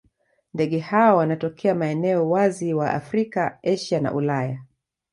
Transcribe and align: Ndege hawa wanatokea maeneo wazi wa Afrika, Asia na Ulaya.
Ndege 0.53 0.79
hawa 0.79 1.15
wanatokea 1.15 1.75
maeneo 1.75 2.29
wazi 2.29 2.73
wa 2.73 2.91
Afrika, 2.91 3.59
Asia 3.63 3.99
na 4.01 4.13
Ulaya. 4.13 4.59